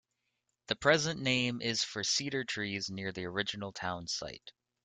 The 0.65 0.75
present 0.75 1.21
name 1.21 1.61
is 1.61 1.83
for 1.83 2.03
cedar 2.03 2.43
trees 2.43 2.89
near 2.89 3.11
the 3.11 3.25
original 3.25 3.71
town 3.71 4.07
site. 4.07 4.51